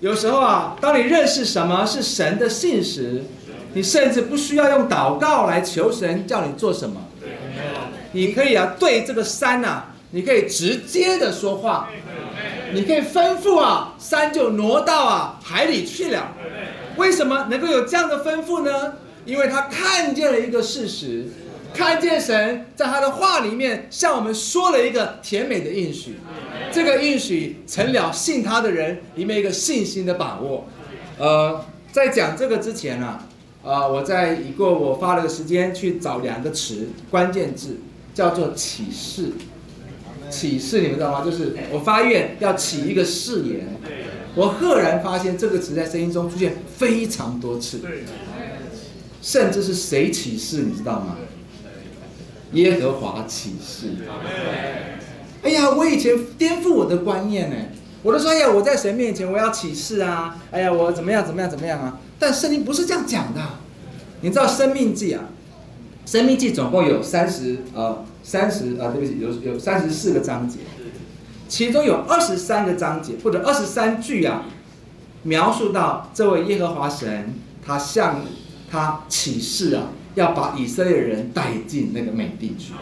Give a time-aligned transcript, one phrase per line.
[0.00, 3.22] 有时候啊，当你认识什么是神的信时，
[3.74, 7.02] 你甚至不需要用祷告来求神叫你做什么。
[8.12, 9.82] 你可以啊，对这个山呐，
[10.12, 11.90] 你可以直接的说话，
[12.72, 16.32] 你可以吩咐啊，山就挪到啊海里去了。
[16.96, 18.94] 为什么能够有这样的吩咐呢？
[19.26, 21.26] 因为他看见了一个事实，
[21.74, 26.16] 看见神在他的话里面向我们说了一个甜美的应许。
[26.72, 30.66] 这个应许成了信他的人里面一个信心的把握。
[31.18, 33.18] 呃，在讲这个之前呢，
[33.64, 37.78] 啊，我在已过我花了个时间去找两个词关键字，
[38.14, 39.32] 叫做启示。
[40.30, 41.24] 启示你们知道吗？
[41.24, 43.66] 就是我发愿要起一个誓言。
[44.36, 47.80] 我赫然发现这个词在声音中出现非常多次，
[49.20, 51.16] 甚至是谁启示你知道吗？
[52.52, 53.88] 耶和华启示。
[55.42, 57.56] 哎呀，我以前颠覆我的观念呢，
[58.02, 61.98] 我都说哎呀，我在神面前我要启示啊，哎呀，我怎么样怎么样怎么样啊？
[62.18, 63.40] 但圣经不是这样讲的，
[64.20, 65.24] 你知道《生命记》啊，
[66.10, 70.58] 《生命记》总共有三十呃三十啊，对不起，有有三十四个章节。
[71.48, 74.44] 其中有二十三个章节或者二十三句啊，
[75.22, 77.34] 描述到这位耶和华神，
[77.66, 78.20] 他向
[78.70, 82.72] 他启示啊，要把以色列人带进那个美地去。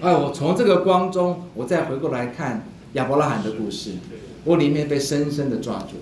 [0.00, 3.92] 哎，我从这个光中，我再回过来看亚伯拉罕的故事，
[4.44, 5.96] 我里面被深深的抓住。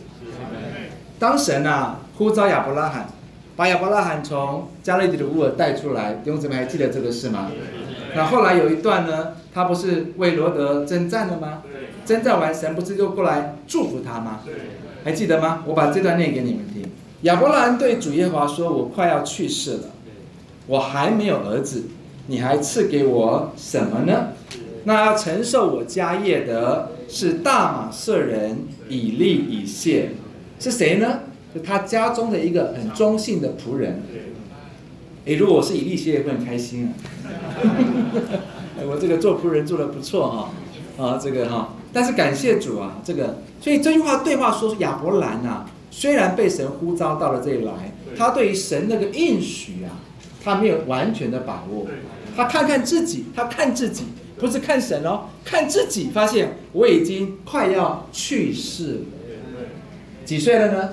[1.19, 3.09] 当神啊呼召亚伯拉罕，
[3.57, 7.51] 把亚伯拉罕从加勒底的乌尔带出来，弟兄姊妹还记得这个事吗？
[8.15, 9.35] 那后来有一段呢？
[9.53, 11.63] 他不是为罗德征战了吗？
[12.07, 14.41] 征战完，神不是就过来祝福他吗？
[15.05, 15.65] 还记得吗？
[15.67, 16.91] 我把这段念给你们听。
[17.23, 19.91] 亚伯兰对主耶华说：“我快要去世了，
[20.67, 21.85] 我还没有儿子，
[22.29, 24.29] 你还赐给我什么呢？
[24.85, 30.13] 那要承受我家业的是大马色人以利以谢，
[30.59, 31.21] 是谁呢？
[31.53, 34.03] 是他家中的一个很忠信的仆人。
[35.27, 36.95] 诶，如果我是以利谢，也会很开心啊。”
[38.89, 40.31] 我这个做仆人做的不错
[40.97, 50.01] 哈，啊，这个哈，但是感谢主啊，这个，所以这句话对话说亚伯兰呐，虽然被神呼召到了这里来，他对于神那个应许啊，
[50.43, 51.87] 他没有完全的把握，
[52.37, 54.05] 他看看自己，他看自己，
[54.39, 59.01] 不是看神哦，看自己，发现我已经快要去世了，
[60.25, 60.91] 几岁了呢？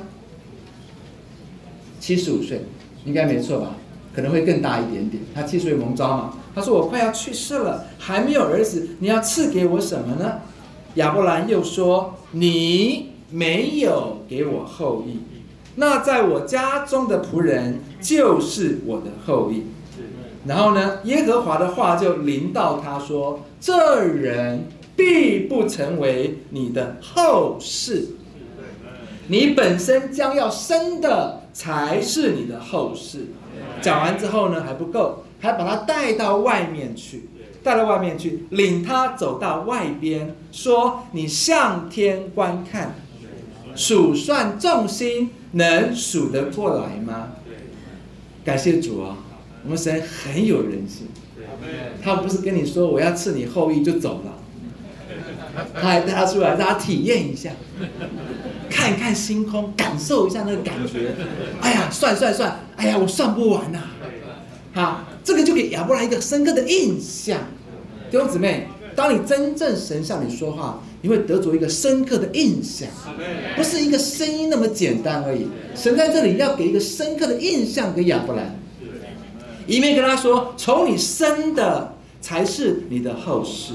[2.00, 2.62] 七十五岁，
[3.06, 3.76] 应该没错吧？
[4.14, 5.22] 可能会更大一点点。
[5.36, 6.34] 他七十岁蒙召嘛。
[6.56, 10.40] 他说：“我快要去世了，还没有儿子，你要赐给我什么呢？”
[10.96, 15.20] 亚伯兰又说：“你没有给我后裔，
[15.76, 19.64] 那在我家中的仆人就是我的后裔。”
[20.46, 28.08] 然后呢，耶和华的话就临到他说：“这人必不成为你的后世，
[29.28, 33.28] 你本身将要生的才是你的后世。”
[33.82, 35.24] 讲完之后呢，还不够。
[35.40, 37.30] 还把他带到外面去，
[37.62, 42.96] 带到外面去，领他走到外边，说：“你向天观看，
[43.78, 47.34] 数算众星，能数得过来吗？”
[48.44, 49.18] 感谢主啊，
[49.64, 51.08] 我们神很有人性，
[52.02, 54.40] 他不是跟你说我要赐你后裔就走了，
[55.74, 57.52] 他还带他出来，让他体验一下，
[58.70, 61.14] 看一看星空，感受一下那个感觉。
[61.62, 63.80] 哎呀，算算算，哎呀，我算不完呐，
[64.74, 65.04] 好。
[65.28, 67.38] 这个就给亚伯拉一个深刻的印象，
[68.10, 68.66] 弟兄姊妹，
[68.98, 72.90] 当你真正神向你说话，你会得着一个深刻的印象，
[73.56, 75.48] 不是一个声音那么简单而已。
[75.76, 78.56] 神在这里要给一个深刻的印象给亚伯兰，
[79.68, 83.74] 一面跟他说，从你生的才是你的后世，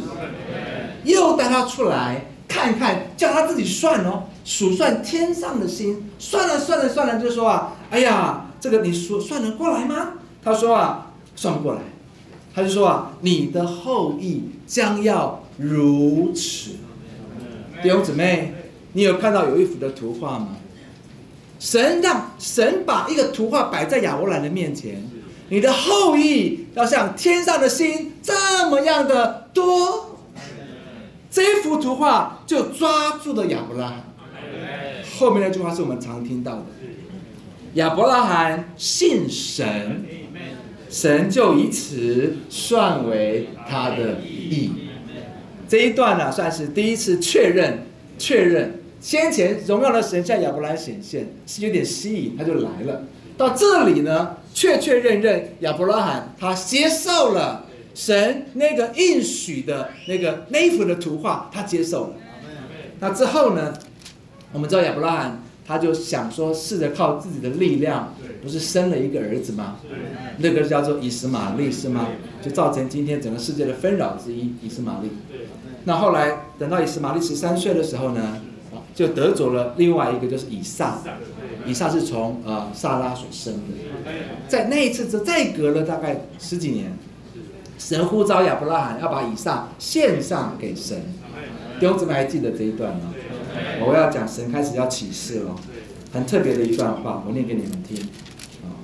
[1.04, 10.14] 又带他出来看看，叫他自己算哦，数算天上的星，算了算了算了，就说啊，哎呀，这个你说算得过来吗？
[10.42, 11.06] 他说啊。
[11.34, 11.80] 算不过来，
[12.54, 16.72] 他就说啊，你的后裔将要如此。
[17.82, 18.52] 弟兄姊妹，
[18.92, 20.56] 你有看到有一幅的图画吗？
[21.58, 25.02] 神让神把一个图画摆在亚伯兰的面前，
[25.48, 30.18] 你的后裔要像天上的星这么样的多。
[31.30, 34.04] 这幅图画就抓住了亚伯拉罕。
[35.18, 36.66] 后面那句话是我们常听到的：
[37.74, 40.04] 亚伯拉罕信神。
[40.92, 44.72] 神就以此算为他的义。
[45.66, 47.86] 这一段呢，算是第一次确认，
[48.18, 53.04] 确认先前荣耀的神向亚伯兰显现是有点吸引，他就来了。
[53.38, 62.14] 到这里呢，确确认认亚伯拉罕他接受了神那个应许的那个那幅的图画，他接受了。
[63.00, 63.72] 那之后呢，
[64.52, 69.76] 我们知道亚伯拉罕，他就想说试着靠自己的力量，不是生了一个儿子吗？
[70.38, 72.08] 那个叫做以实玛利是吗？
[72.42, 75.10] 就造成今天整个世界的纷扰之一，以实玛利。
[75.84, 78.40] 那后来等到以实玛利十三岁的时候呢，
[78.94, 80.98] 就得走了另外一个就是以撒。
[81.64, 84.12] 以撒是从呃萨拉所生的，
[84.48, 86.92] 在那一次之再隔了大概十几年，
[87.78, 91.00] 神呼召亚伯拉罕要把以撒献上给神。
[91.78, 93.14] 弟兄姊妹还记得这一段吗？
[93.84, 95.56] 我要讲神开始要启示了，
[96.12, 97.96] 很特别的一段话，我念给你们听。
[98.62, 98.78] 啊，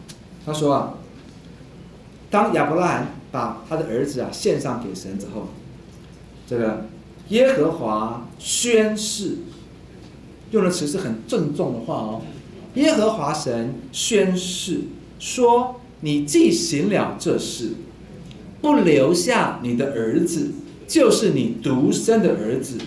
[0.45, 0.95] 他说啊，
[2.31, 5.49] 当亚伯拉罕把他的儿子啊献上给神之后，
[6.47, 6.87] 这个
[7.29, 9.39] 耶和华宣誓，
[10.51, 12.23] 用的词是很郑重的话哦。
[12.75, 14.83] 耶和华神宣誓
[15.19, 17.73] 说：“你既行了这事，
[18.61, 20.53] 不留下你的儿子，
[20.87, 22.79] 就是你独生的儿子，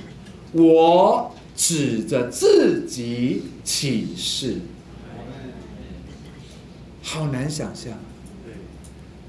[0.53, 4.55] 我指着自己起誓。”
[7.03, 7.93] 好难想象，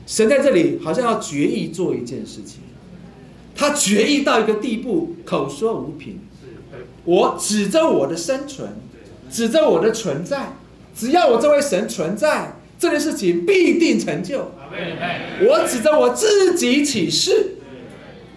[0.06, 2.60] 神在这里好像要决意做一件事情，
[3.54, 6.20] 他决意到一个地步，口说无凭。
[7.04, 8.70] 我指着我的生存。
[9.30, 10.56] 指着我的存在，
[10.94, 14.52] 只要我这位神存在，这件事情必定成就。
[15.40, 17.56] 我指着我自己起誓。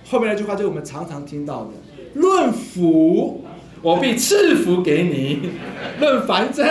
[0.05, 1.71] 后面那句话就是我们常常听到的：
[2.13, 3.43] 论福，
[3.85, 5.47] 我必赐福给你；
[5.99, 6.65] 论繁增，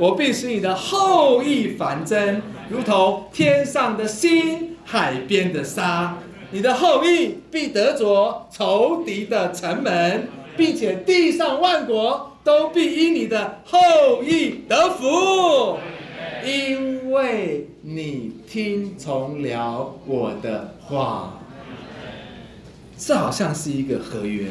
[0.00, 6.18] 我必使你的后裔繁增，如同天上的星、海边的沙。
[6.50, 10.26] 你的后裔必得着仇敌的城门，
[10.56, 12.32] 并且地上万国。
[12.42, 15.78] 都必因你的后裔得福，
[16.44, 21.40] 因为你听从了我的话。
[22.96, 24.48] 这好像是一个合约。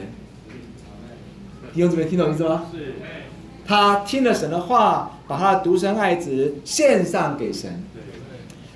[1.75, 2.67] 弟兄姊妹，听懂意思吗？
[3.67, 7.83] 他听了神的话，把他的独生爱子献上给神，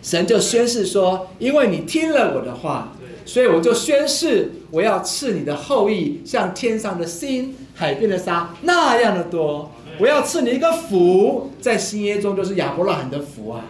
[0.03, 2.91] 神就宣誓说：因为你听了我的话，
[3.25, 7.55] 所以我就宣誓，我要赐你的后裔像天上的星。
[7.73, 13.63] 海边的沙那样的多，我要赐你一个福，在新约中就是亚伯拉罕的福啊，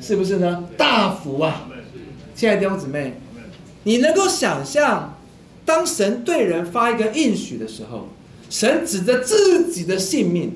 [0.00, 0.64] 是不是呢？
[0.78, 1.68] 大福啊！
[2.34, 3.20] 亲爱的弟兄姊妹，
[3.82, 5.18] 你能够想象，
[5.66, 8.08] 当神对人发一个应许的时候，
[8.52, 10.52] 神指着自己的性命，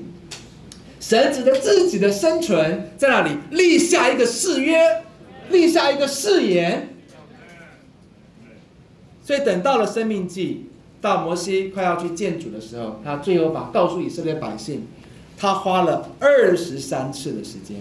[0.99, 5.03] 神指着自己的生存，在那里立下一个誓约，
[5.49, 6.89] 立下一个誓言。
[9.25, 10.67] 所以等到了生命记。
[10.99, 14.87] 到摩西快要去见主的时候，他最后把告诉以色列百姓，
[15.37, 17.77] 他花了二十三次的时间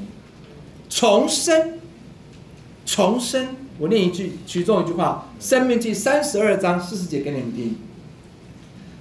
[0.90, 1.78] 重生，
[2.84, 3.48] 重生。
[3.78, 7.76] 我念一句其中一句话，《生命记》三十二章四十节给你们听。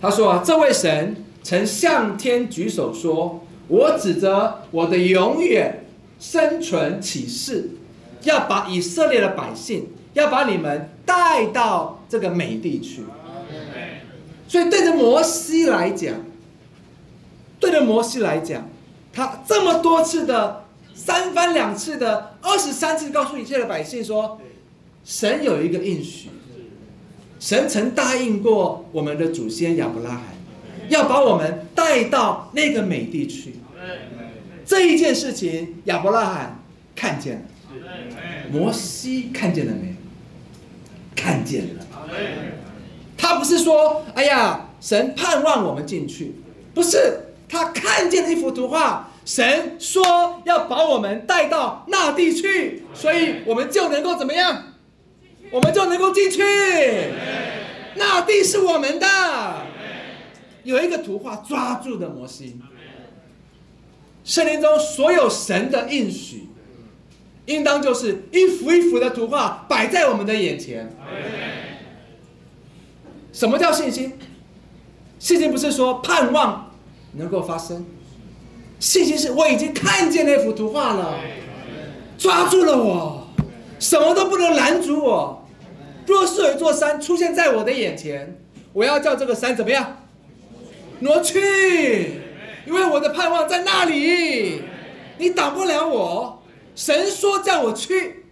[0.05, 5.83] 他说啊，这位神曾向天举手说：“我指着我的永远
[6.19, 7.71] 生存启示，
[8.21, 13.01] 要把以色列的百姓，要把你们带到这个美地去。”
[14.47, 16.13] 所以对着摩西来讲，
[17.59, 18.69] 对着摩西来讲，
[19.11, 24.39] 他这么多次的三番两次的二十三次告诉一切的百姓说，
[25.03, 26.29] 神有一个应许，
[27.45, 30.23] 神曾答应过我们的祖先亚伯拉罕，
[30.89, 33.53] 要把我们带到那个美地去。
[34.65, 36.59] 这一件事情，亚伯拉罕
[36.95, 37.41] 看见了，
[38.51, 39.93] 摩西看见了没有？
[41.15, 41.85] 看见了。
[43.15, 46.33] 他不是说，哎呀，神盼望我们进去，
[46.73, 46.97] 不是
[47.47, 54.63] 他看见了一幅图画，神说要把我们带到那地去，所以我们就能够怎么样？
[55.51, 56.41] 我们就能够进去。
[57.95, 59.07] 那地是我们的。
[60.63, 62.59] 有一个图画抓住的摩西。
[64.23, 66.49] 圣经中所有神的应许，
[67.45, 70.91] 应当就是一幅一幅的图画摆在我们的眼前。
[73.31, 74.13] 什么叫信心？
[75.19, 76.71] 信心不是说盼望
[77.13, 77.85] 能够发生，
[78.79, 81.19] 信心是我已经看见那幅图画了，
[82.17, 83.27] 抓住了我，
[83.79, 85.44] 什么都不能拦阻我。
[86.05, 88.39] 若是有一座山出现在我的眼前，
[88.73, 90.05] 我要叫这个山怎么样？
[90.99, 92.21] 挪去，
[92.65, 94.61] 因为我的盼望在那里，
[95.17, 96.43] 你挡不了我。
[96.75, 98.25] 神说叫我去，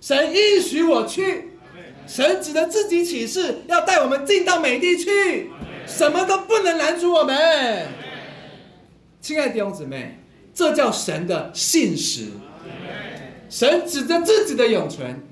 [0.00, 1.50] 神应许我去。
[2.06, 5.50] 神指着自己启示，要带我们进到美地去，
[5.86, 7.86] 什么都不能拦阻我们。
[9.20, 10.18] 亲爱的弟兄姊妹，
[10.52, 12.26] 这叫神的信实。
[13.48, 15.22] 神指着自己的永存，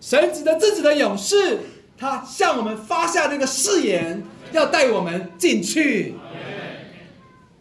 [0.00, 1.58] 神指着自己的勇士，
[1.98, 6.14] 他向我们发下这个誓言，要带我们进去。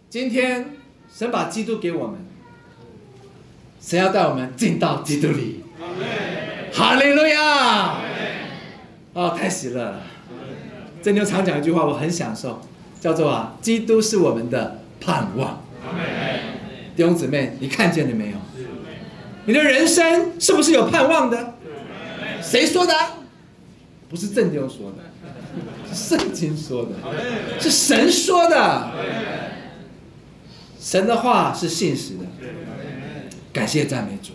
[0.09, 0.77] 今天
[1.13, 2.25] 神把基督给我们，
[3.81, 5.63] 神要带我们进到基督里。
[6.73, 7.97] 哈利路亚！
[9.13, 10.03] 哦，太喜乐了。
[11.01, 12.61] 真牛常讲一句话，我很享受，
[12.99, 15.63] 叫做啊，基督是我们的盼望。
[16.95, 18.37] 弟兄姊妹，你看见了没有？
[19.45, 21.56] 你的人生是不是有盼望的？
[22.49, 22.93] 谁说的？
[24.09, 25.03] 不是正经说的，
[25.93, 26.91] 是圣经说的，
[27.59, 28.91] 是神说的。
[30.79, 32.25] 神的话是信实的，
[33.51, 34.31] 感谢赞美主。